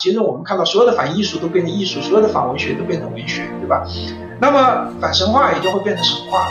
[0.00, 3.86] 其实我们看到所有的反艺术都变成艺术，所有的反文学都变成文学，对吧？
[4.40, 6.46] 那么反神话也就会变成神话。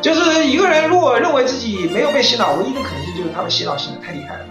[0.00, 4.44] 就是一个人如果认为自己没有被洗脑，唯一的可能性就是他的洗脑洗的太厉害了。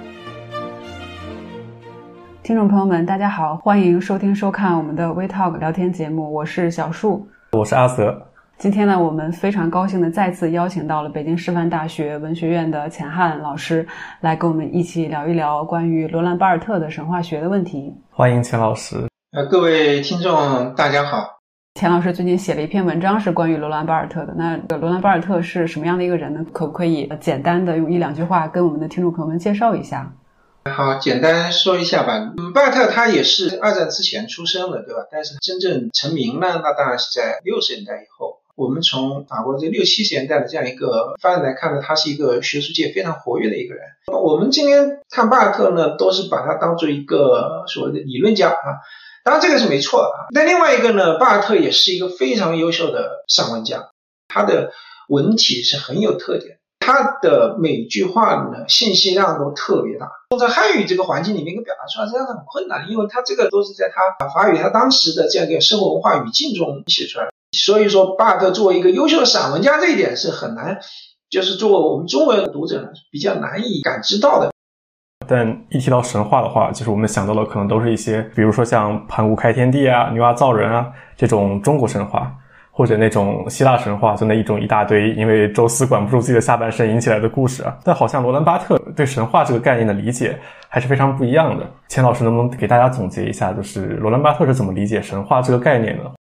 [2.44, 8.29] 听众朋友们，大家好，欢迎收听收看我们的微 Talk 聊天节目，我是小树，我是阿泽。
[8.60, 13.88] 今天呢，我们非常高兴的再次邀请到了北京师范大学文学院的钱汉老师，
[14.20, 17.96] 来跟我们一起聊一聊关于罗兰巴尔特的神话学的问题。
[18.12, 19.08] 欢迎钱老师。
[19.32, 21.40] 呃，各位听众，大家好。
[21.76, 24.34] 钱老师最近写了一篇文章，是关于罗兰巴尔特的。
[24.36, 26.46] 那罗兰巴尔特是什么样的一个人呢？
[26.52, 30.12] 可不可以简单的用一两句话跟我们的听众朋友们介绍一下？
[30.66, 32.34] 好，简单说一下吧。
[32.54, 35.08] 巴尔特他也是二战之前出生的，对吧？
[35.10, 38.39] 但是真正成名呢，那当然是在六十年代以后。
[38.60, 43.86] 我们从法国这六七十年代的这样一个发展来看呢，他是一个学术界非常活跃的一个人。
[44.08, 48.84] 我们今天看巴尔特呢，都是把他当做一个所谓的理论家啊，
[49.24, 50.28] 当然这个是没错的啊。
[50.32, 53.92] 那另外一个呢，巴尔特也是一个非常优秀的散文家，
[54.28, 54.74] 他的
[55.08, 60.12] 文体是很有特点，他的每句话呢信息量都特别大。
[60.32, 67.32] 用在汉语这个环境里面，一个表达出来实际上是很困难，因为他这个都是在他法语他当时的这样一个生活文化语境中写出来的。
[67.52, 70.80] 所以说，巴特作为一个优秀的散文家，这一点是很难，
[71.30, 74.52] 就是作为我们中文读者呢，比较难以感知到的。
[75.28, 82.32] 但一提到神话的话，就是我们想到的可能都是一些，比如说像盘古开天地啊、女娲造人啊这种中国神话，
[82.72, 87.78] 或者那种希腊神话，就那一种一大堆因为宙斯管不住自己的下半身引起来的故事啊。
[87.84, 91.66] 但好像罗兰巴特对神话这个概念的理解还是非常不一样的。
[91.88, 96.12] 钱老师能不能给大家总结一下，就是罗兰巴特是怎么理解神话这个概念的？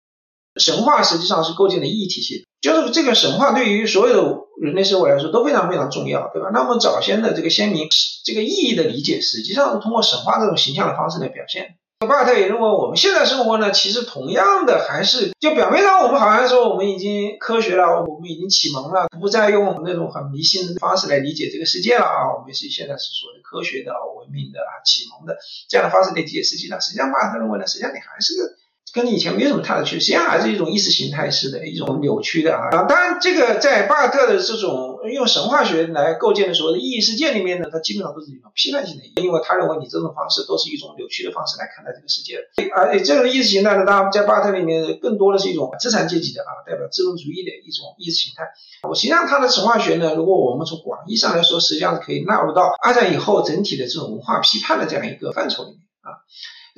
[0.56, 6.50] 神话实际上是构建的意义体系，就是这个神话对于所有的人类社会来说都非常非常重要，对吧？
[6.52, 7.88] 那么早先的这个先民
[8.24, 11.76] 这个意义的理解，实际上是通过神话这种形象的方式来表现。
[12.00, 25.36] 巴尔特也认为，我们现在生活呢，其实同样的还是就表面上我们好像说我们已经科学了，我们已经启蒙了，不再用那种很迷信的方式来理解这个世界了啊，我们是现在是所谓的科学的、文明的啊、启蒙的
[25.68, 26.80] 这样的方式来理解世界了。
[26.80, 28.57] 实际上，巴尔特认为呢，实际上你还是。
[28.94, 32.84] 跟以前没有什么太大区别，实际上还是一种意识形态式的一种扭曲的啊！
[32.88, 42.38] 当然，这个在巴尔特的这种用神话学来构建的所谓的意义世界里面呢，它基本上都是一种批判性的，因为他认为你这种方式都是一种扭曲的方式来看待这个世界。
[42.74, 48.44] 而且这种意识形态呢，当然在巴特里面更多的是一种资产阶级的啊，代表资本主义的一种意识形态。
[48.88, 56.24] 我实际上他的神话学呢，如果我们从广义上来说，实际上是可以纳入到二战以后整体的这种文化批判的这样一个范畴里面啊。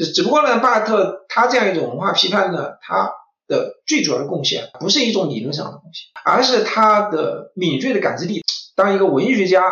[0.06, 3.10] 只不过呢，巴尔特他这样一种文化批判呢，他
[3.46, 8.42] 的最主要的贡献不是一种理论上的贡献，而是他的敏锐的感知力。
[8.76, 9.62] 当一个文学家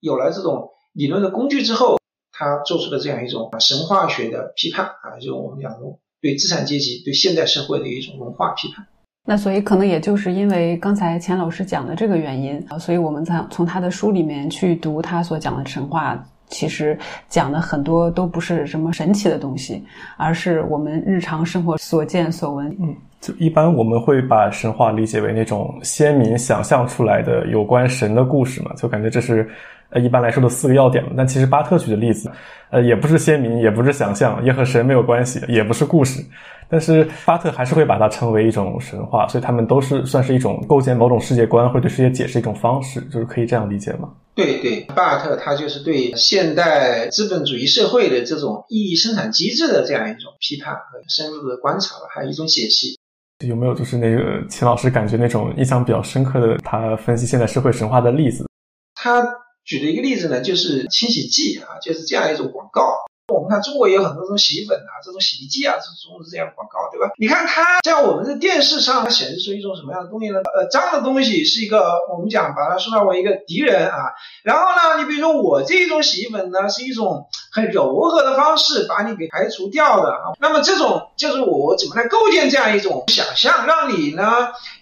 [0.00, 1.98] 有了这种理论的工具之后，
[2.32, 5.78] 他做出了这样一种神话学的批判啊，就是我们讲的
[6.20, 8.86] 对资产阶级、对现代社会的一种文化批判。
[9.24, 16.22] 那所以可能也就是因为刚才钱老师讲的这个原因啊，所以我们才从他的书里面去读他所讲的神话。
[16.48, 16.98] 其实
[17.28, 19.84] 讲的很多都不是什么神奇的东西，
[20.16, 22.68] 而是我们日常生活所见所闻。
[22.80, 29.48] 嗯，就一般我们会把神话理解为那种先民想象出来的有关神的故事嘛，就感觉这是
[29.90, 31.10] 呃一般来说的四个要点嘛。
[31.16, 32.30] 但其实巴特举的例子，
[32.70, 36.24] 呃，也不是先民，也不是想象，也和神没有关系，也不是故事。
[36.70, 44.10] 但是巴特还是会把它称为一种神话，所以他们都是算是一种构建某种世界观或者对世界解释一种方式，就是可以这样理解吗？
[44.38, 52.96] 对对，巴尔特他就是对现代资本主义社会的这种意义生产机制的这样一种批判和深入的观察吧，还有一种解析。
[53.44, 58.46] 有没有就是那个秦老师感觉那种印象比较深刻的他分析现代社会神话的例子？
[58.94, 59.26] 他
[59.64, 62.82] 举的一个例子呢，就是清洗剂啊，就是这样一种广告。
[63.28, 67.12] 我们看中国也有很多这种洗衣粉啊，这种洗涤剂啊，这种这样的广告，对吧？
[67.18, 70.40] 你看它在我们的电视上，它显示出一种什么样的东西呢？
[70.56, 74.16] 呃，脏的东西是一个我们讲把它塑造为一个敌人啊。
[74.42, 80.32] 然后呢，你比如说我这一种洗衣粉呢，是一种很柔和的方式把你给排除掉的啊。
[80.40, 84.24] 那么这种就是我怎么来构建这样一种想象，让你呢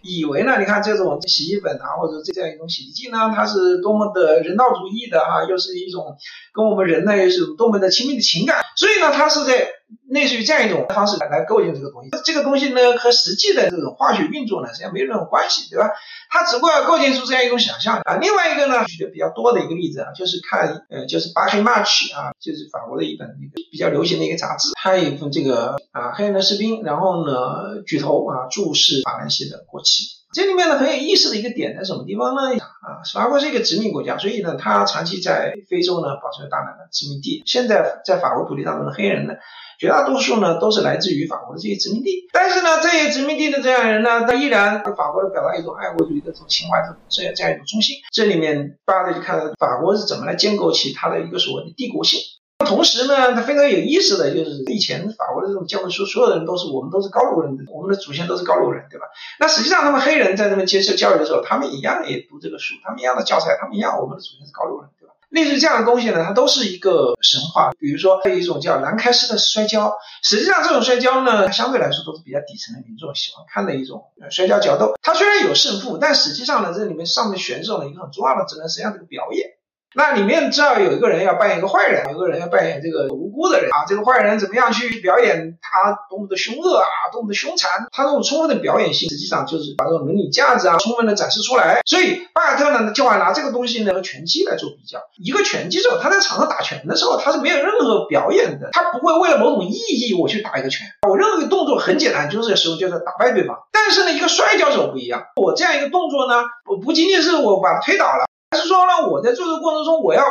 [0.03, 0.61] 以为呢？
[0.61, 6.17] 你看这种洗衣粉啊，或者这样一种洗涤剂呢，它是多么的人道主义的啊，又是一种
[6.53, 8.36] 跟我们人类是多么的亲密的情。
[8.37, 9.69] 情感，所以呢，它是在
[10.09, 12.11] 类似于这样一种方式来来构建这个东西。
[12.25, 15.91] 这个东西呢，和实际的这种化学运作呢，实际上没有任何关系，对吧？
[16.29, 18.17] 它只不过要构建出这样一种想象啊。
[18.17, 30.05] 另外一个呢，举的比较多的一个例子啊，就是看呃，就是《巴黑马曲》啊，就是法国的一本一个比较流行的一个杂志，它有一份这个啊黑人的士兵，然后呢举头啊注视法兰西的国旗。
[30.33, 32.43] 这里面呢很有意思的一个点在什么地方呢？
[32.87, 37.43] 啊，法国是一个殖民国家，所以呢，它长期在非洲呢保持了大量的殖民地。
[37.45, 39.35] 现在在法国土地上的黑人呢，
[39.81, 42.29] 绝大多数呢都是来自于法国的这些殖民地。
[42.33, 46.79] 但是呢，这些殖民地的这样人呢，他依然法国人表达一种爱国主义的这种情怀，
[47.09, 47.97] 这样这样一种中心。
[48.13, 52.21] 这里面大家就看到法国是怎么来建构起它的一个所谓的帝国性。
[52.65, 59.07] 同时呢，它非常有意思的就是，以前法国的这种教科书，所有的人都是我们都是高卢人，我们的祖先都是高卢人，对吧？
[59.39, 65.13] 那实际上他们黑人在那边接受教育的时候，他们一样也读这个书，他们一样的教材，他们一样，我们的祖先是高卢人，对吧？
[65.29, 67.73] 类似这样的东西呢，它都是一个神话。
[67.79, 69.93] 比如说，还有一种叫兰开斯的摔跤，
[70.23, 74.95] 实际上这种摔跤呢，相对来说都是比较底层的民众喜欢看的一种摔跤角斗。
[75.03, 79.56] 它虽然有胜负，但实际上呢，这里面上面选手的一个很重要的职能，实际上这个表演。
[79.97, 83.87] 那里面知道有一个人要扮演一个坏人，有一个人要扮演这个无辜的人啊。
[83.89, 87.89] 这个坏人怎么样去表演他多么的凶恶啊，多么的凶残？
[87.91, 91.81] 他这种充分的表演性，实际上就是把这种伦理价值啊充分的展示出来。
[91.87, 95.01] 所以巴尔特呢，就爱拿这个东西呢和拳击来做比较。
[95.17, 100.87] 一个拳击手他在场上打拳的时候，他是没有任何表演的，他不会为了某种意义我去打一个拳。
[101.09, 103.57] 我任何一个动作很简单，就是时候就是打败对方。
[103.73, 108.26] 但是呢，一个摔跤手不一样，我这样一个动作呢，我不仅仅是我把他推倒了。
[108.67, 110.25] 说呢，我在做的过程中，我要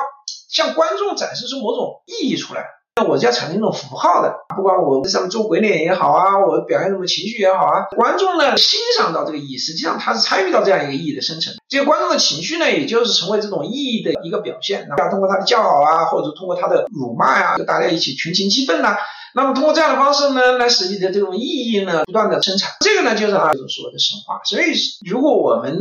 [0.49, 2.65] 向观众展示出某种意义出来，
[2.95, 4.33] 那我就要产生一种符号的。
[4.55, 11.53] 不管我在上面做鬼脸也好啊，我表现什么情绪也好啊，观众呢欣赏到这个意义，实际上他是参与到这样一个意义的生成。
[11.67, 14.87] 这个观众的情绪呢，也就是成为这种意义的一个表现。
[14.97, 18.95] 那通过他的叫好啊，或者通过他的辱骂呀，大家一起群情激愤呐。
[19.37, 22.71] 那么通过这样的方式呢，来使你的这种意义呢不断的生产。
[22.79, 24.39] 这个呢就是啊，所谓的神话。
[24.45, 24.73] 所以
[25.05, 25.77] 如果我们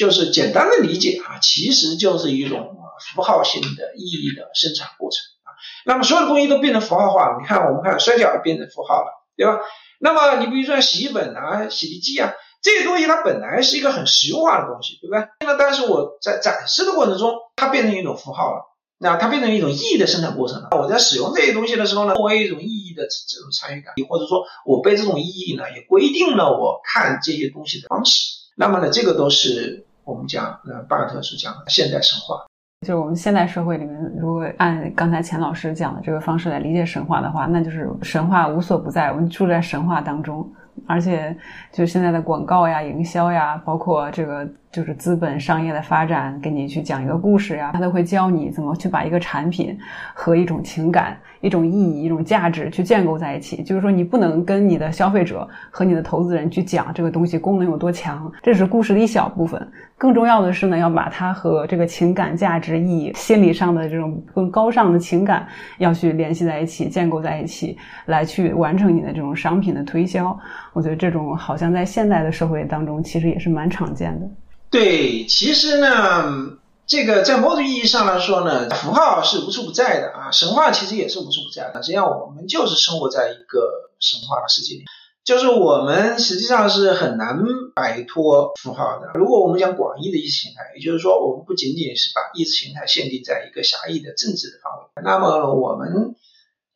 [0.00, 2.74] 就是简单的理解啊，其实就是一种
[3.12, 5.52] 符号性的意义的生产过程啊。
[5.84, 9.60] 那么所有的东西都变成符号化了，你看我们看摔跤也变成符号了，对吧？
[10.00, 12.32] 那么你比如说洗衣粉啊、洗涤剂啊
[12.62, 15.28] 这些东西，它本来是一个很实用化的东西，对不对？
[15.46, 18.62] 那但是我在展示的过程中，它变成一种符号了，
[18.96, 20.70] 那它变成一种意义的生产过程了。
[20.72, 28.24] 我在使用这些东西的时候呢，我有一种意义的这种参与感，或者说我被这种意义呢也规定了我看这些东西的方式。
[28.56, 29.86] 那么呢，这个都是。
[30.10, 32.44] 我们讲，呃，巴尔特是讲现代神话，
[32.80, 40.44] 就是我们现代社会里面，如果按刚才钱老师讲的这个方式来理解神话的话，那就是神话无所不在，我们住在神话当中，
[40.86, 41.36] 而且
[41.70, 44.48] 就现在的广告呀、营销呀，包括这个。
[44.72, 49.76] 就是资本商业的发展，给你去讲一个故事呀，他都会教你怎么去把一个产品
[50.14, 53.64] 和一种情感、一种意义、一种价值去建构在一起。
[53.64, 59.60] 就是说，你不能跟你的消费者和你的投资人去讲这个东西功能有多强，这是故事的一小部分。
[59.98, 67.76] 更重要的是呢，要把它和这个情感、价值、意义、心理上的这种更高尚的情感要去联系在一起、建构在一起，
[68.06, 70.38] 来去完成你的这种商品的推销。
[70.72, 74.30] 我觉得这种好像在现代的社会当中，其实也是蛮常见的。
[74.70, 81.82] 对，其实呢，这个在某种意义上来说呢，符号是无处不在的啊，神话其实也是无处不在的。
[81.82, 84.84] 实际上，我们就是生活在一个神话的世界里，
[85.24, 87.42] 就是我们实际上是很难
[87.74, 89.10] 摆脱符号的。
[89.14, 96.14] 如果我们讲广义的意识形态，也就是说，我们不仅仅是把意识形态限定在一个狭义的政治的范围，那么我们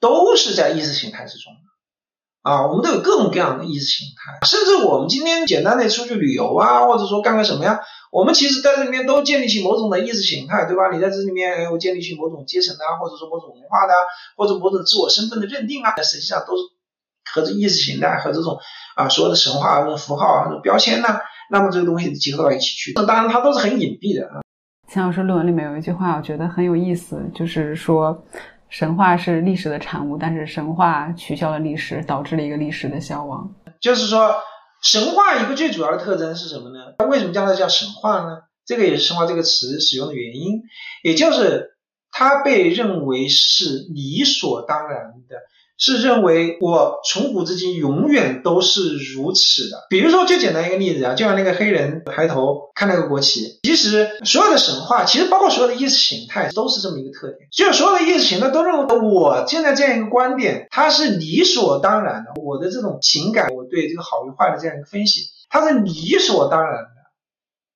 [0.01, 1.53] 都是在意识形态之中。
[2.45, 7.81] 啊，我们都有各种各样的意识形态，甚至我们今天简单的出去旅游啊，或者说干个什么呀，
[8.13, 10.91] 我们其实在这里面都建立起某种的意识形态，对吧？
[10.93, 13.95] 你在这里面，我建立起某种阶层啊，或者说某种文化的，
[14.37, 16.63] 或者某种自我身份的认定啊，实际上都是
[17.33, 18.59] 和这意识形态和这种
[18.95, 21.09] 啊所有的神话、符号啊、标签呢，
[21.51, 22.93] 那么这个东西结合到一起去。
[22.95, 24.43] 那当然，它都是很隐蔽的啊。
[24.87, 28.23] 钱老师论文里面有一句话，我觉得很有意思，就是说。
[28.75, 33.55] 神话是历史的产物，但是神话取消了历史，导致了一个历史的消亡。
[33.81, 34.35] 就是说，
[34.83, 36.93] 神话一个最主要的特征是什么呢？
[37.09, 38.41] 为什么叫它叫神话呢？
[38.67, 40.63] 这个也是神话这个词使用的原因，
[41.05, 41.77] 也就是
[42.11, 45.37] 它被认为是理所当然的。
[45.77, 49.87] 是认为我从古至今永远都是如此的。
[49.91, 53.59] 比如说，最简单一个例子啊，就像那个黑人抬头看那个国旗。
[53.65, 57.49] 其实所有的神话，其实包括所有的意识形态，都是这么一个特点。
[57.51, 62.41] 就所有的意识形态都认为，我现在这样一个观点，它是理所当然的。
[62.41, 66.89] 我的这种情感，我对这个好与坏的这样一个分析，它是理所当然的，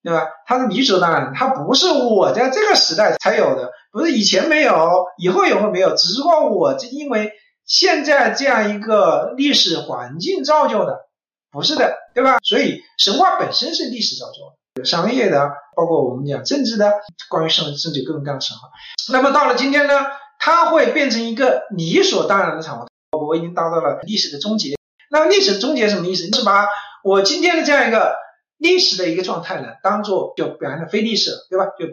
[0.05, 0.29] 对吧？
[0.47, 7.33] 它是理所当然，它不是我在这个时代才有的，不是以前没有，以后也会没有，只是说我这因为。
[7.69, 11.07] 现在这样一个历史环境造就的，
[11.53, 12.39] 不是的，对吧？
[12.43, 16.93] 所以神话本身是历史造就的，有商业的，包括我们讲政治的，
[17.29, 18.71] 关于圣甚至各种各样的神话。
[19.13, 20.07] 那么到了今天呢，
[20.41, 22.87] 它会变成一个理所当然的产物。
[23.11, 24.77] 我已经达到了历史的终结。
[25.11, 26.29] 那历史终结什么意思？
[26.31, 26.67] 就是把
[27.05, 28.17] 我今天的这样一个
[28.57, 31.67] 历史的一个状态呢，当做就表现的非历史了，对吧？
[31.79, 31.87] 就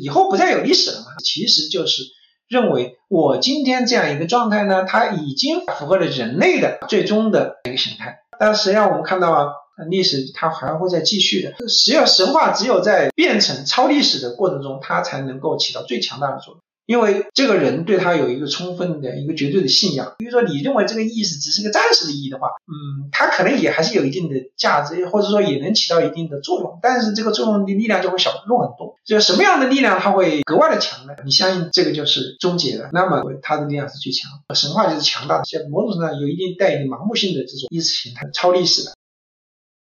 [0.00, 2.02] 以后不再有历史了嘛，其实就是
[2.48, 8.18] 认为我今天这样一个状态呢，它已经符合了人类的最终的一个形态。
[8.38, 9.52] 但实际上我们看到啊，
[9.88, 11.50] 历史它还会再继续的。
[11.68, 16.60] 实际上神话只有在变成超历史的过程中，它才能够起到最强大的作用。
[16.86, 28.96] 因为这个人对他有一个充分的一个绝对的信仰，比如说你认为这个意思只是个暂时的意义的话，嗯，他可能也还是有一定的价值，或者说也能起到一定的作用，但是这个作用的力量就会小弱很多。
[29.04, 31.14] 就什么样的力量它会格外的强呢？
[31.24, 34.30] 你相信这个就是终结了，那么它的力量是最强。
[34.54, 38.92] 神话就是强大的，像某种程度上有一定带一定盲目性的这种意识形态超历史的。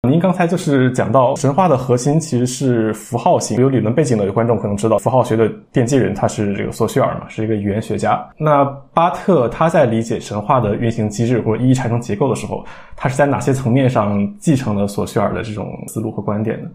[0.10, 8.27] 您刚才就是讲到神话的核心其实是符号性，有理论背景的观众可能知道，符号学的奠基人他是这个索绪尔嘛，是一个语言学家。
[8.36, 8.65] 那
[8.96, 12.65] 巴特他在理解神话的运行机制或者意义产生结构的时候，
[12.96, 16.67] 他是在哪些层面上继承了索绪尔的这种思路和观点呢？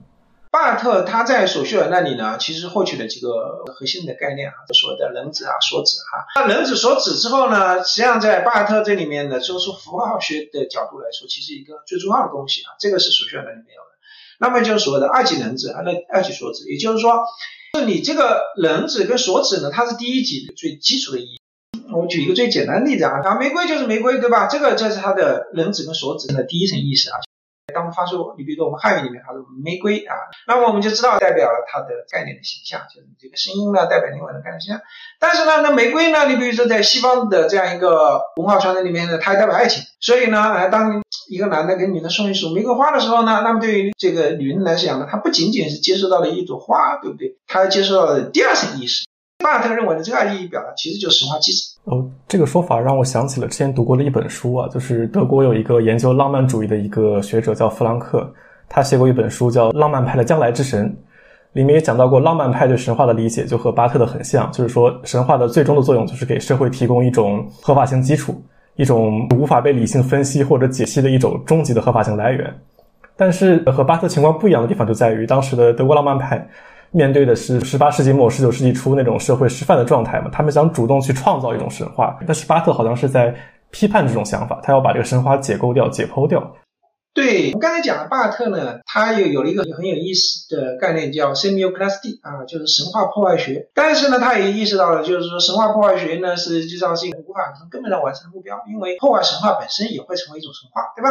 [0.56, 6.24] 巴尔特他在索绪尔那里呢，其实获取了几个核心的概念啊，所谓的能指啊、所指哈。
[6.34, 13.92] 那能指、所指之后呢，实际上在巴尔特这里面呢，就是符号学的角度来说，其实一个最重要的东西啊，这个是索绪尔那里没有的。
[14.40, 17.26] 那么就是所谓的二级能指啊，那二级所指，也就是说，
[17.78, 21.38] 是你这个能指跟所指呢，它是第一级最基础的意义。
[21.92, 24.46] 我举一个最简单的例子啊，啊，玫瑰就是玫瑰，对吧？
[24.46, 27.20] 这个就是它的能指跟所指的第一层意思啊。
[27.76, 30.16] 当发出，你比如说我们汉语里面它是玫瑰啊，
[30.48, 34.80] 那么我们就知道代表了它的概念的形象，就是这个声音呢代表另外的概念形象。
[35.20, 39.84] 但是呢，那玫瑰呢，你比如说在西方的这样一个文化传统里面呢，它也代表爱情。
[40.00, 47.36] 所以呢，当一个男的给女的送一束玫瑰花的时候呢，那么对于这个女人来讲呢，她不仅仅是接受到了一朵花，对不对？
[47.46, 49.04] 她还接受到了第二层意识。
[49.38, 51.75] 巴特认为的这个意义表达其实就是神话机制。
[51.86, 58.28] 哦，这个说法让我想起了之前读过的一本书啊，就是德国有一个研究浪漫主义的一个学者叫弗兰克，
[58.68, 60.90] 他写过一本书叫《浪漫派的将来之神》，
[61.52, 68.34] 里面也讲到过浪漫派对神话的理解就和巴特的很像，就是说神话的最终的作用就是给社会提供一种合法性基础，
[68.74, 72.52] 一种无法被理性分析或者解析的一种终极的合法性来源。
[73.16, 76.44] 但是和巴特情况不一样的地方就在于，当时的德国浪漫派。
[76.90, 80.30] 面对的是十八世纪末、十九世纪初那种社会失范的状态嘛？
[80.32, 83.34] 他们想主动去创造一种神话，但是巴特好像是在
[83.70, 86.56] 批判这种想法，他要把这个神话解构掉、解剖掉。
[87.12, 93.70] 对我刚才讲的巴特呢，他又有了一个很有意思的概念叫 s e m i o c l a s t i 啊，就是神话破坏学。
[93.74, 101.08] 但是呢，他也意识到了，就是说神话破坏学呢，实际上是一个无法从根本上完成的目标，因为破坏神话本身也会成为一种神话，对吧？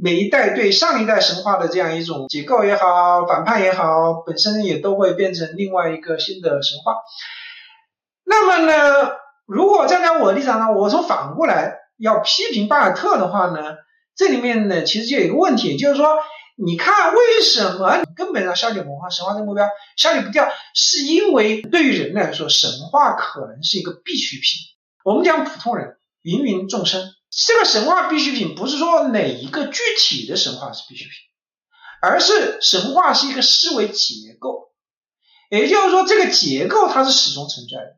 [0.00, 6.94] 每一代对上一代神话的这样一种结构也好，反叛也好，本身也都会变成另外一个新的神话。
[8.24, 9.12] 那么呢，
[9.46, 13.76] 如果站在我的立场上，我从反过来要批评巴尔特的话呢，
[14.16, 16.16] 这里面呢其实就有一个问题，就是说，
[16.56, 24.44] 你看为什么根本上消解文化神话这个目标消解不掉，是因为对于人来说，神话可能是一个必需品。
[25.04, 27.12] 我们讲普通人，芸芸众生。
[27.30, 31.12] 这个神话必需品不是说哪一个具体的神话是必需品，
[32.02, 34.70] 而是神话是一个思维结构，
[35.50, 37.96] 也就是说这个结构它是始终存在的。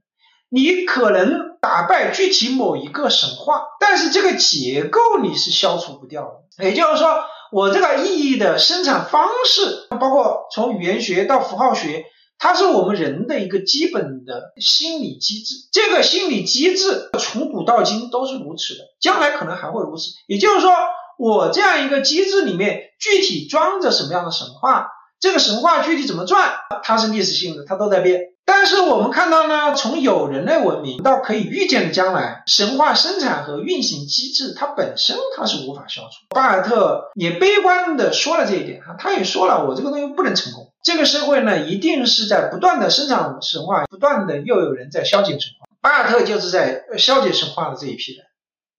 [0.49, 6.65] 你可能打败具体某一个神话，但是这个结构你是消除不掉的。
[6.65, 12.05] 也就是说，我这个意义的生产方式，包括从语言学到符号学。
[12.39, 20.11] 它是我们人的一个基本的心理机制，这个心理机制从古到今都是如此的，将来可能还会如此。
[20.27, 20.71] 也就是说，
[21.19, 24.89] 我这样一个机制里面具体装着什么样的神话，
[25.21, 28.34] 这个神话具体怎么转，它是历史性的，它都在变。
[28.65, 36.25] 但是我们看到呢，从有人类文明到可以预见的将来，神话生产和运行机制它本身它是无法消除。
[36.31, 40.73] 巴尔特也悲观的说了这一点啊，他也说了，我这个东西不能成功。
[40.83, 45.67] 这个社会呢，一定是在不断的生产神话，不断的又有人在消解神话。
[45.83, 48.25] 巴尔特就是在消解神话的这一批人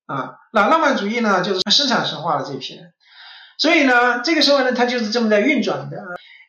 [0.08, 2.86] 啊，那浪漫主义呢，就是生产神话的这一批人。
[3.58, 5.98] 所以呢，这个社会呢，它就是这么在运转的。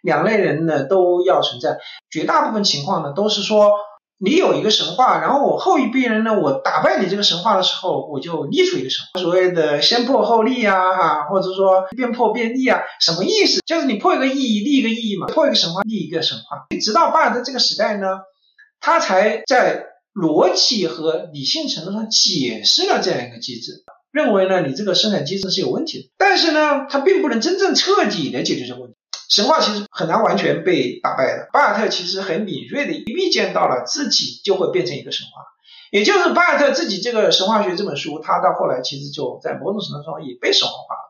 [0.02, 1.78] 两类人呢都要存在，
[2.10, 3.72] 绝大部分情况呢都是说，
[4.18, 13.60] 你有一个神话，然后我后一批人呢，我打败你这个神话的时候，我就立出一个神话，所谓的先破后立啊，哈，或者说变破变立啊，什么意思？
[13.66, 16.66] 就是你破一个意义，立一个意义嘛，破一个神话，立一个神话。
[16.80, 18.06] 直到巴尔的这个时代呢，
[18.80, 23.82] 他才在逻辑和理性程度上解释了这样一个机制，
[24.12, 28.96] 认为呢，你这个生产机制是有问题的，但是呢，它并不能真正彻底的解决这个问题。
[29.28, 31.48] 神话其实很难完全被打败的。
[31.52, 35.42] 巴尔特其实很敏锐的预见到了自己就会变成一个神话，
[35.90, 41.06] 也就是巴尔特自己这个神话学这本书，他到后来其实就在某种程度上也被神话化了。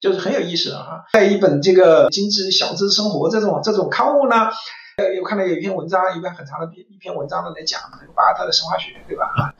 [0.00, 1.04] 就是很有意思的哈。
[1.12, 4.48] 在一本这个《精致小资生活》这种这种刊物呢，
[4.98, 9.54] 呃，有看到有一篇文章，一篇很长的一篇文章呢来讲这个巴尔特的神话学，对吧？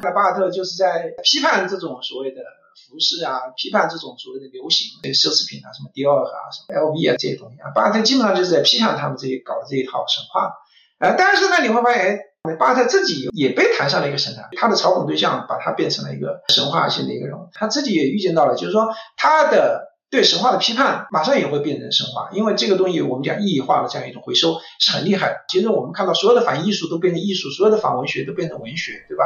[0.00, 2.40] 那 巴尔特就是在批判这种所谓的
[2.86, 7.72] 服饰啊，批判这种所谓的流行这奢侈品啊，什么迪奥啊，什么 LV 啊这些东西啊。
[7.74, 10.54] 巴尔特基本上就是在批判他们这些搞的这一套神话。
[11.00, 25.44] 呃，但是呢，你会发现，哎，巴尔特自己也被抬上了一个神坛，他的嘲讽对象把他变成了一个神话性的一个人物，他自己也预见到了，就是说他的对神话的批判马上也会变成神话，因为这个东西我们讲意义化的这样一种回收是很厉害的。
[25.48, 29.24] 其实我们看到所有的反艺术都变成艺术，所有的反文学都变成文学，对吧？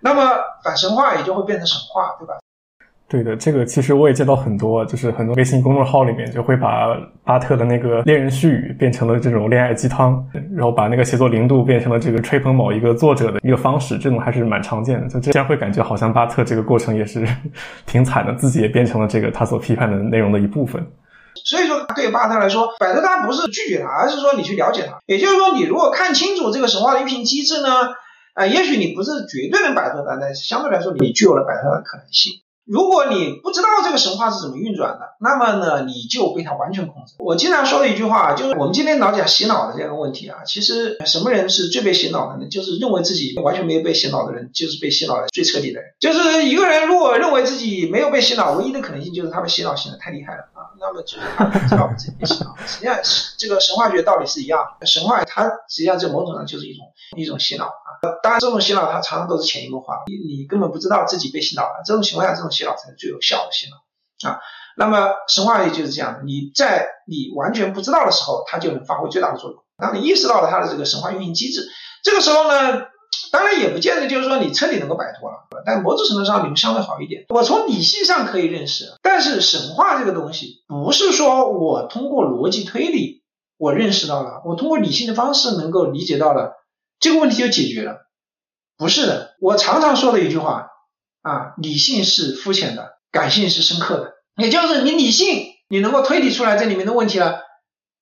[0.00, 2.41] 那么反神话也就会变成神话，对吧？
[3.12, 10.26] 对的，这个其实我也见到很多，就是很多微信公众号里面就会把巴特的那个恋人絮语变成了这种恋爱鸡汤，
[10.56, 15.06] 然后把那个写作零度变成了这个吹捧某一个作者的一个方式，这种还是蛮常见的。
[15.08, 17.22] 就这样会感觉好像巴特这个过程也是
[17.84, 20.82] 挺惨的，自己也变成了这个他所批判的内容的一部分。
[21.44, 25.00] 所以说，对巴特来说，摆脱他不是拒绝他，而是说你去了解他。
[25.04, 27.68] 也就是说，你如果看清楚这个神话的运行机制呢，
[28.32, 32.40] 啊，也许你不是绝对能摆脱他，但是相对来说，你具有了摆脱的可能性。
[32.72, 37.12] 如果你不知道这个神话是怎么运转的，那么呢，你就被它完全控制。
[37.18, 42.48] 我经常说的一句话就是，我们今天老讲洗脑的这样的问题啊，其实什么人是最被洗脑的呢？
[42.48, 45.90] 就是认为自己完全没有被洗脑的人，就是被洗脑的最彻底的人。
[46.00, 50.48] 就是一个人如果认为自己没有被洗脑，唯一的可能性就是他被洗脑洗的太厉害了，
[50.82, 52.56] 那么就是他不知道自己被洗脑。
[52.66, 52.98] 实际上，
[53.38, 56.84] 这个神话学道理是一样的，神话它实际上在某种上就是一种
[57.16, 58.02] 一种洗脑啊。
[58.22, 61.82] 当然，这种洗脑它常常都是潜移默化，你你根本不知道自己被洗脑了。
[61.86, 64.40] 这种情况下，这种洗脑才是最有效的洗脑啊。
[64.76, 69.62] 那么神话也就是这样，你在你完全不知道的时候，它就能发挥最大的作用。
[69.78, 71.68] 当你意识到了它的这个神话运行机制，
[72.02, 72.86] 这个时候呢，
[73.30, 77.26] 当然也不见得就是说你彻底能够摆脱了，但某种程度上你们相对好一点。
[77.28, 83.22] 我从理性上可以认识，但是神话这个东西不是说我通过逻辑推理
[83.58, 86.54] 我认识到了，我通过理性的方式能够理解到了。
[86.98, 88.08] 这个问题就解决了？
[88.78, 90.68] 不是的，我常常说的一句话
[91.20, 94.14] 啊，理性是肤浅的，感性是深刻的。
[94.38, 97.42] 也就是你理性，你能够推理出来这里面的问题了，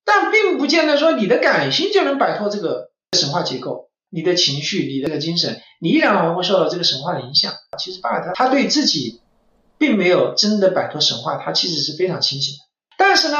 [0.05, 3.89] 但并不见得说你的感性就能摆脱这个神话结构。
[4.09, 7.51] 你的情绪，你的精神，你依然会受到这个神话的影响。
[7.77, 9.19] 其实巴尔特他对自己
[9.81, 12.59] 并没有真的摆脱神话，他其实是非常清醒的。
[12.99, 13.37] 但是呢？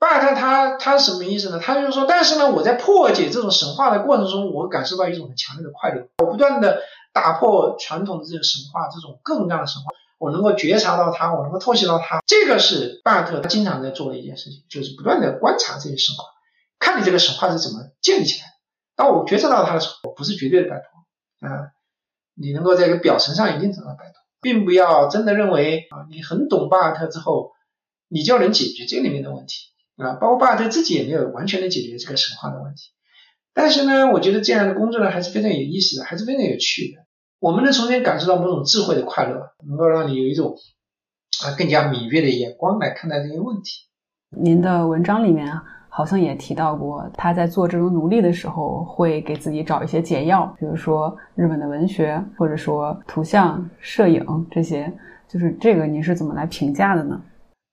[0.00, 1.60] 巴尔特他他什么意思呢？
[1.60, 6.08] 他就是说，但是呢，我在破解这种神话的过程中，我感受到一种很强烈的快乐。
[6.18, 12.18] 我不断的打破传统的这个神话，这种各种各样的神话，我能够觉察到它，我能够透析到它。
[12.26, 16.24] 这个是巴尔特他经常在做的一件事情，就是不断的观察这些神话，
[16.80, 18.52] 看你这个神话是怎么建立起来的。
[18.96, 21.70] 当我觉察到它的时候，我不是绝对的摆脱啊，
[22.34, 27.52] 你能够在一个表层上一定程度摆脱，并不要真的认为啊，你很懂巴尔特之后，
[28.08, 29.72] 你就能解决这里面的问题。
[29.96, 32.90] 啊，包括巴尔特自己也没有完全的解决这个神话的问题，
[33.52, 37.04] 但是呢，我觉得这样的工作呢还是非常有意思的，还是非常有趣的。
[37.38, 40.56] 我们能从中感受到某种智慧的快乐，能够让你有一种
[41.44, 43.82] 啊更加敏锐的眼光来看待这些问题。
[44.30, 45.62] 您的文章里面啊，
[45.94, 54.90] 好像也提到过，他在做这种努力的时候，会给自己找一些解药，比如说日本的文学，或者说图像、摄影这些，
[55.28, 57.20] 就是这个你是怎么来评价的呢？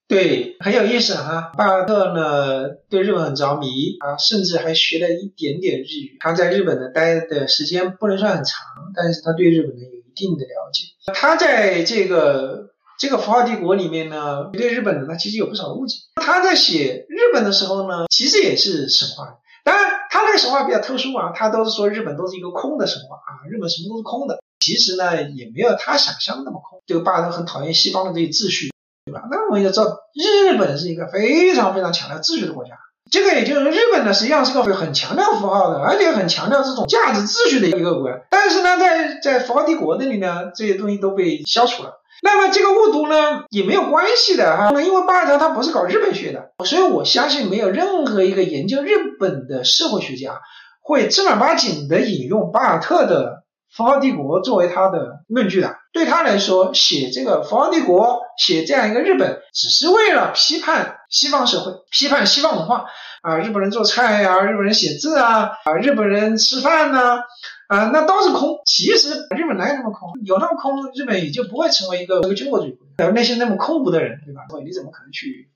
[0.06, 1.50] 对，很有意思哈。
[1.56, 3.66] 巴尔特呢对日本很着迷
[4.00, 6.18] 啊，甚至还学了一点点日语。
[6.20, 10.84] 他在日本呢待的时间不能算很长，但是他对日本呢有一定的了解。
[11.14, 12.69] 他在这个
[13.00, 15.96] 这个符号帝国里面呢，对日本人呢其实有不少误解。
[16.16, 19.38] 他在写日本的时候呢，其实也是神话。
[19.64, 24.40] 当然，他那个神话比较特殊啊，他都是说日本都是一个空的神话啊，日本什么都是空的。
[24.60, 26.82] 其实呢，也没有他想象那么空。
[26.86, 28.70] 这个巴人很讨厌西方的这些秩序。
[29.06, 29.22] 对吧？
[29.30, 32.72] 那我们要知道，日本是一个非常非常强调秩序的国家。
[33.10, 38.20] 这个也就是日本呢，实际上是个很强调符号的，而且很强调这种价值秩序的一个国家。
[38.30, 41.99] 但是呢，在在符号帝国那里呢，这些东西都被消除了。
[42.22, 44.70] 那么这个误读呢，也没有关系的哈。
[44.72, 50.40] 那因为巴尔特他不是搞日本学的，所以我相信没有任何一个研究日本的社会学家
[50.82, 53.44] 会正儿八经的引用巴尔特的。
[53.72, 62.86] 符号帝国作为他的论据的，对他来说，写这个符号帝国，写这样一个日本，只是为了批判西方社会，批判西方文化
[63.22, 67.22] 啊，日本人做菜呀，日本人写字啊，啊，日本人吃饭呢，啊，
[67.70, 68.58] 啊那都是空。
[68.66, 70.10] 其实日本哪有那么空？
[70.24, 73.12] 有那么空，日本也就不会成为一个一个军国主义国家。
[73.12, 74.42] 那些那么空无的人，对吧？
[74.64, 75.48] 你怎么可能去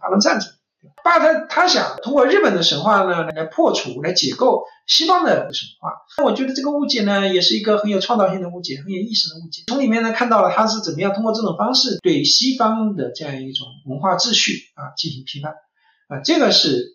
[0.00, 0.50] 发动战争？
[1.04, 5.92] 巴特他想通过日本的神话呢来破除、来解构西方的神话。
[6.16, 9.64] 那我觉得这个误解呢，也是一个很有创造性的误解，很有意思的误解。
[9.66, 15.52] 从里面呢看到了他是怎么样通过这种方式对西方的这样一种文化秩序啊进行批判
[16.08, 16.86] 啊，这个是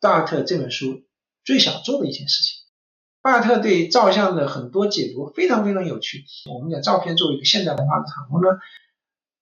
[0.00, 1.02] 巴特这本书
[1.44, 2.63] 最想做的一件事情。
[3.24, 6.26] 巴特对照相的很多解读非常非常有趣。
[6.52, 8.58] 我们讲照片作为一个现代文化的产物呢。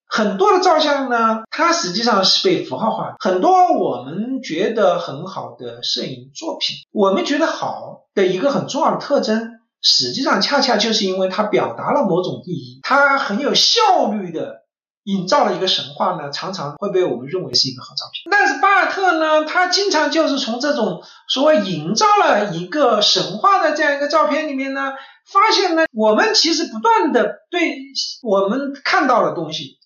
[0.07, 3.15] 很多的照相呢，它实际上是被符号化的。
[3.19, 14.62] 很多我们觉得很好的摄影作品，我们觉得好的一个很重要的特征，实际上恰恰就是因为它表达了某种意义，它很有效率的
[15.03, 18.29] 营造了一个神话呢，常常会被我们认为是一个好照片。
[18.31, 24.93] 但是巴尔特呢，他经常就是从这种所谓营造了一个神话的这样一个照片里面呢，
[25.25, 27.77] 发现呢，我们其实不断的对
[28.21, 29.79] 我们看到的东西。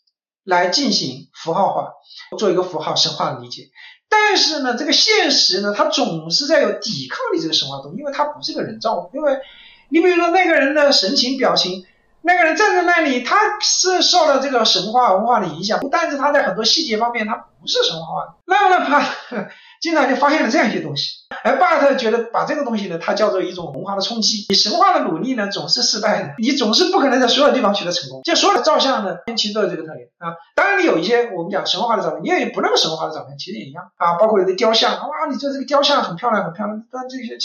[0.48, 1.90] 来进行符号化，
[2.38, 3.64] 做一个符号神话的理解。
[4.08, 9.12] 但是呢，这个现实呢，它总是在有抵抗力这个神话中，因为它不是个人造物。
[9.14, 9.40] 因为，
[9.90, 11.86] 你比如说那个人的神情表情，
[12.28, 18.34] 那个人站在那里，他是受了这个神话文化的影响，但是他在很多细节方面，他不是神话化的。
[18.46, 19.48] 那么呢，他。
[19.80, 24.48] 经常就发现了这样一些东西，而巴尔特觉得把这个东西呢，它叫做一种文化的冲击。
[24.50, 28.24] 你神话的努力呢，总是失败的，你总是不可能在所有地方取得成功。
[28.24, 30.34] 就所有的照相呢，其实都有这个特点啊。
[30.56, 34.16] 当然，你有一些我们讲神话的照片，你也有不那么神话的照片，其实也一样啊。
[34.16, 37.38] 包括有的雕像，哇，你这这个雕像很漂亮，很漂亮，但这些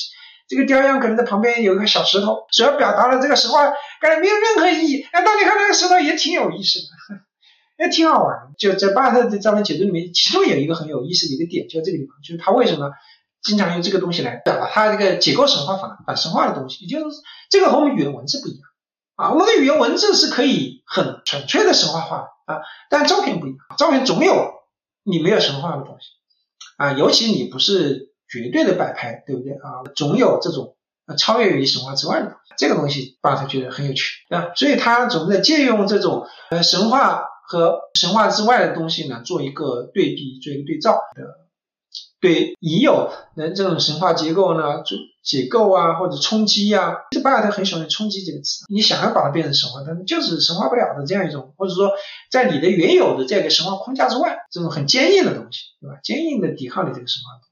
[0.52, 5.06] 这个雕像可能在旁边有一个小石头，主要表达了这个神话，感觉没有任何意义。
[5.10, 7.22] 哎，当你看那个石头也挺有意思的。
[7.78, 12.90] 也挺好玩，就在巴特的照片解读里面，其中有一个很有意思的一个点，就在这个地方，就是他为什么
[13.42, 17.16] 经常用这个东西来表达他这个解构神话反反神话的东西，也就是
[17.50, 18.60] 这个和我们语言文字不一样
[19.16, 24.52] 啊，我们的语言文字是可以很纯粹的神话化啊，但照片不一样，照片总有
[25.02, 26.06] 你没有神话的东西
[26.76, 29.84] 啊，尤其你不是绝对的摆拍，对不对啊？
[29.94, 30.76] 总有这种
[31.18, 37.28] 超越于神话之外的这个东西，巴特觉得很有趣啊，所以他总在借用这种呃神话。
[37.44, 41.22] 和神话之外的东西呢，做一个对比，做一个对照的，
[42.18, 46.94] 对已有的这种神话结构呢，就解构啊，或者冲击啊。
[47.10, 51.90] 其实巴尔特很喜欢“冲击”这个词，你想要把它变成神话，但是就是神话不了的这样一种，或者说
[52.30, 55.98] 在你的原有的这个神话框架之外，这种很坚硬的东西，对吧？
[56.02, 57.51] 坚硬的抵抗你这个神话。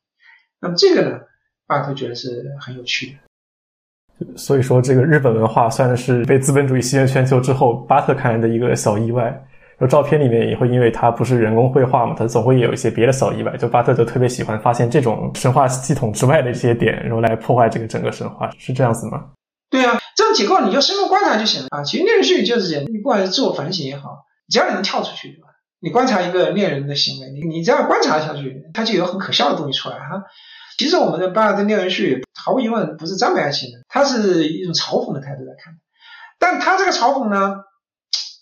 [0.61, 1.19] 那么这个呢，
[1.67, 4.37] 巴特觉得是很有趣的。
[4.37, 9.47] 所以说，这个日本文化算是被资本主义席卷全球之后，巴特看来的一个小意外。
[9.81, 13.57] 就照片里面也会，因为它不是人工绘画嘛，它总会有一些别的小意外。
[13.57, 19.31] 就巴特就特别喜欢发现这种神话系统之外的一些点，然后来破坏这个整个神话，是这样子吗？
[19.71, 21.83] 对啊，这种结构你就深入观察就行了啊。
[21.83, 25.49] 其实恋人絮语就是这样，你不管是自我反省也好，只要你能跳出去，对吧？
[25.81, 30.25] 你观察一个恋人的行为，你你只要观察下去，他就有很可笑的东西出来哈。
[30.79, 35.79] 其实我们的巴特恋人序毫无疑问不是赞美爱情的，它是一种嘲讽的态度来看，
[36.39, 37.57] 但他这个嘲讽呢，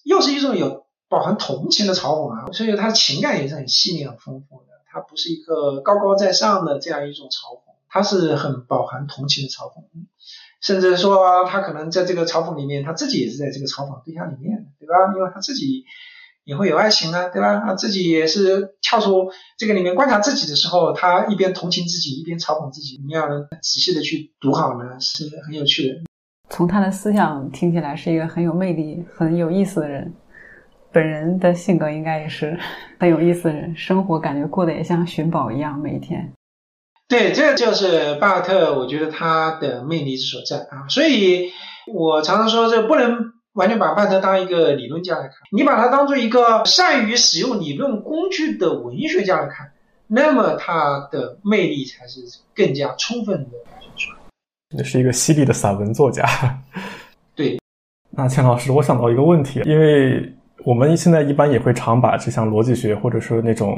[0.04, 0.86] 又是一种有。
[1.10, 4.66] 饱含同情的嘲讽啊，所以他情感也是很细腻、很丰富的。
[4.92, 9.84] 他不是一个高高在上的这样一种嘲讽，他是很饱含同情的嘲讽，
[10.60, 15.14] 甚至说他可能在这个嘲讽里面，他自己也是在这个嘲讽对象里面，对吧？
[15.16, 15.86] 因为他自己
[16.48, 17.60] 也会有爱情啊，对吧？
[17.60, 22.98] 他自己也是跳出这个里面观察自己的时候，他一边同情自己，一边嘲讽自己。
[23.06, 25.94] 你要仔细的去读好呢，是很有趣的。
[26.48, 30.10] 从他的思想听起来，是一个很有魅力、很有意思的人。
[30.90, 32.58] 本人的性格应该也是
[32.98, 36.32] 很有意思的人，生活感觉过得也像寻宝一样，每一天。
[37.08, 40.88] 对，这就是巴尔特，我觉得他的魅力之所在啊。
[40.88, 41.50] 所以
[41.92, 43.18] 我常常说，这不能
[43.58, 49.72] 完全把巴尔特当一个理论家来看，你把他当做一个善于使用理论工具的文学家来看，
[50.06, 52.20] 那么他的魅力才是
[52.54, 54.18] 更加充分的表现出来。
[54.70, 56.24] 那是一个犀利的散文作家。
[57.34, 57.58] 对。
[58.10, 60.32] 那钱老师，我想到一个问题，因为。
[60.64, 63.76] 我们现在一般也会常把这项逻辑学或者说那种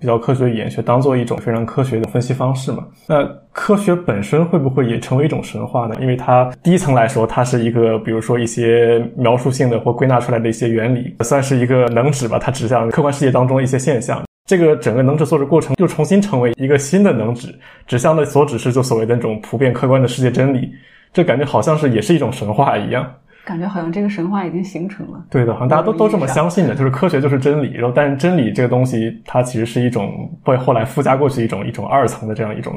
[0.00, 2.86] 比较科学语言学当做一种非常科学的分析方式嘛？
[3.06, 5.94] 那科学本身会不会也成为一种神话呢？
[6.00, 12.38] 因为它第一层来说，它是一个比如说一些描述性的或归纳出来的一些原理，算是一个能指吧？
[12.38, 14.22] 它指向客观世界当中的一些现象。
[14.46, 17.54] 这个整个能指所指过程又重新成为一个新的能指，
[17.86, 20.68] 指向的所指是就所谓的那种普遍客观的世界真理。
[21.12, 23.08] 这感觉好像是也是一种神话一样。
[23.44, 25.24] 感觉好像这个神话已经形成了。
[25.30, 27.72] 对的，好像大家都都这么相信的，就是科学就是真理。
[27.72, 30.10] 然后，但是真理这个东西，它其实是一种
[30.44, 32.74] 被后来附加过去一种一种二层的这样一种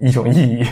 [0.00, 0.64] 一种意义。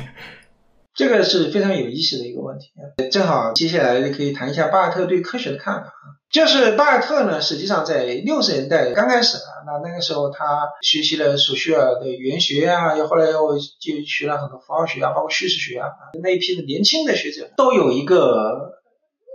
[0.94, 2.72] 这个是非常有意思的一个问题。
[3.11, 6.18] 正好接下来可以谈一下巴尔特对科学的看法啊。
[6.29, 15.88] 就是巴尔特呢，实际上在六十年代刚开始啊，那那个时候他学习了索绪尔的语言学啊，又后来又就学了很多符号学啊，包括叙事学啊，
[16.22, 18.78] 那一批的年轻的学者都有一个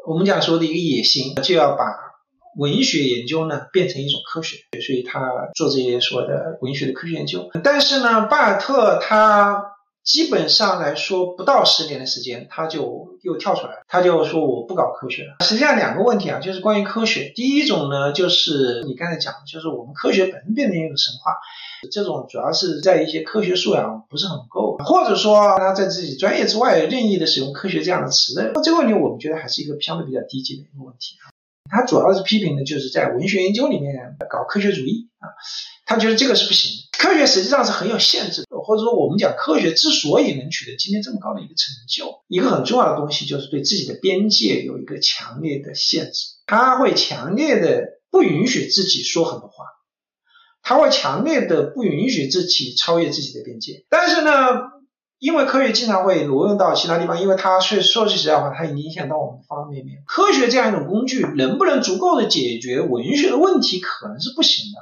[0.06, 1.86] 我们讲说的一个野心，就要把
[2.58, 5.20] 文学研究呢变成一种科学，所以他
[5.56, 7.50] 做这些所谓的文学的科学研究。
[7.64, 9.73] 但是呢，巴尔特他。
[10.04, 15.46] 基本上来说，不到十年的时间，他就又跳出来了他就说我不搞科学了。
[15.46, 17.32] 实际上两个问题啊，就是关于科学。
[17.34, 21.36] 第一种呢，就是你刚才讲的，就是我们科学本身变成一种神话，
[21.90, 28.34] 这种主要是在一些科学素养不是很够，或者说他在自己专业之外任意的使用科学这样的词。
[28.54, 31.32] 那这个问题我们觉得还是一个相对比较低级的一个问题啊。
[31.72, 33.96] 他主要是批评的就是在文学研究里面
[34.30, 35.32] 搞科学主义啊，
[35.86, 36.98] 他觉得这个是不行的。
[37.00, 38.48] 科学实际上是很有限制的。
[38.64, 46.30] 或者说，我们讲科学之所以能取得今天这么高的一个成就，一个很重要的东西就是对自己的边界有一个强烈的限制。
[46.46, 49.66] 他会强烈的不允许自己说很多话，
[50.62, 53.86] 他会强烈的不允许自己超越自己的边界。
[53.90, 54.32] 但是呢，
[55.20, 60.04] 因为科学经常会挪用到其他地方，因为它是说句实在话，它影响到我们方方面面。
[60.06, 64.80] 科学这样一种工具能不能足够的解决文学的问题，可能是不行的。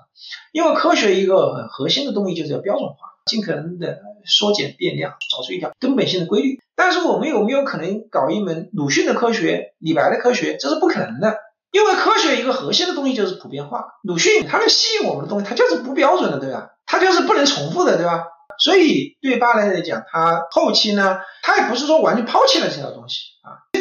[0.52, 2.96] 因为科学一个很核心的东西就是要标准化。
[3.26, 6.60] 尽可能的缩减变量，找出一条根本性的规律。
[6.76, 10.58] 但是我们有没有可能搞一门鲁迅的科学、李白的科学？
[10.58, 11.38] 这是不可能的，
[11.72, 13.86] 因为科学一个核心的东西就是普遍化。
[14.04, 16.70] 鲁迅他能吸引我们的东西，它就是不标准的，对吧？
[16.86, 18.26] 它就是不能重复的，对吧？
[18.58, 23.22] 所以对巴莱来讲，他后期呢，他也不是说完全抛弃了这套东西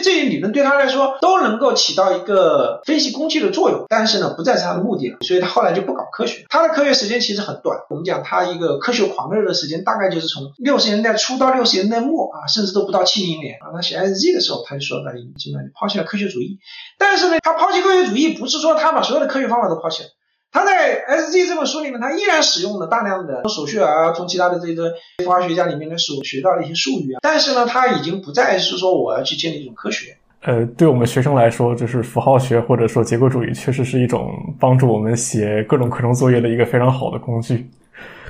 [0.01, 5.19] 这些理论对他来说都能够起到一个分析工具的作用，但是呢，不再是他的目的了。
[5.23, 6.45] 所以他后来就不搞科学。
[6.49, 13.73] 他的科学时间其实很短，我们讲他一个科学狂热的时间大概就是从六十年代初到六十年代末啊，甚至都不到七零年啊。
[13.75, 16.59] 他写 S Z 的时候，他就说，那基本上抛弃了科学主义。
[16.99, 20.09] 但是呢，他抛弃科学主义不是说他把所有的科学方法都抛弃了。
[20.53, 30.17] 他在 S G 这本书里面，他依然使用了大量的从索绪尔、从其他的这个符号学家里面的所学到的一些术语啊，但是呢，他已经不再是说我要去建立一种科学。
[30.43, 37.69] 呃，对我们学生来说，就是符号学或者说结构主义，确实是一种帮助我们写各种课程作业的一个非常好的工具，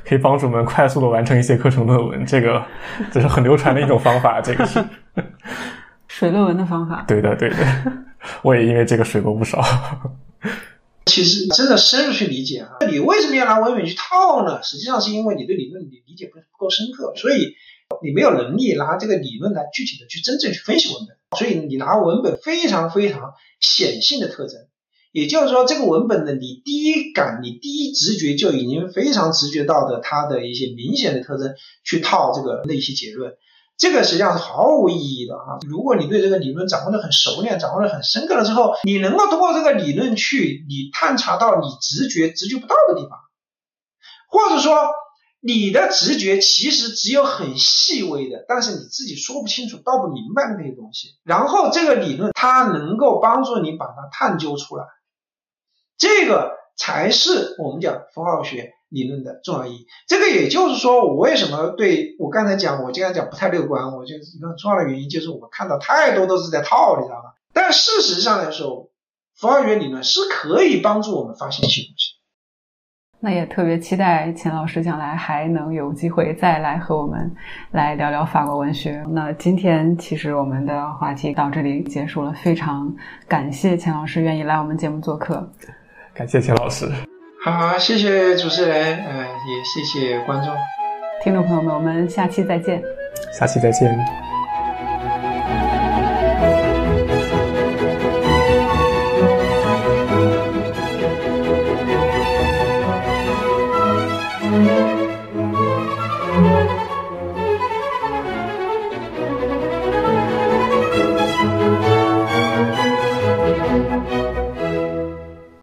[0.04, 2.26] 可以帮助我们快速的完成一些课程论文。
[2.26, 2.62] 这个
[3.12, 4.84] 这是很流传的一种方法，这个是
[6.08, 7.04] 水论文的方法。
[7.06, 7.56] 对的，对的，
[8.42, 9.62] 我也因为这个水过不少。
[11.10, 14.62] 其实真的深入去理解啊，你为什么要拿文本去套呢？
[14.62, 17.54] 实际上是因为你对理论理理解不不够深刻，所以
[18.02, 21.16] 你没有能力拿这个理论来具体的去真正去分析文本。
[21.36, 24.60] 所以你拿文本非常非常显性的特征，
[25.10, 33.32] 也就是说这个文本的你第一感、你第一直觉就已经非常直觉到的它的一些明显的特征去套这个那些结论。
[33.80, 35.56] 这个实际上是毫无意义的啊！
[35.66, 43.18] 如果你对这个理论掌握的很熟练、掌握的很深刻了之后，你能够通过这个理论去你探查到你直觉直觉不到的地方，
[44.28, 44.90] 或者说
[45.40, 51.18] 你的直觉其实只有很细微的，但是你自己说不清楚、道不明白的那些东西。
[51.24, 54.84] 然后这个理论它能够帮助你把它探究出来，
[55.96, 58.74] 这个才是我们讲符号学。
[58.90, 67.30] 理论的重要意义，这个也就是说，我为什么对我刚才讲，我经常讲不太乐观，我觉得一个很重要的原因就是我们看到太多都是在套，你知道吗？
[67.52, 68.90] 但事实上来说，
[69.34, 72.20] 符号学理论是可以帮助我们发现新东西。
[73.22, 77.30] 那也特别期待钱老师将来还能有机会再来和我们
[77.70, 79.04] 来聊聊法国文学。
[79.10, 82.90] 那今天其实我们的话题到这里结束了，非常
[83.28, 85.52] 感谢钱老师愿意来我们节目做客，
[86.14, 86.90] 感谢钱老师。
[87.42, 90.54] 好，谢谢主持人，呃，也谢谢观众、
[91.24, 92.82] 听众朋友们，我们下期再见。
[93.32, 94.29] 下期再见。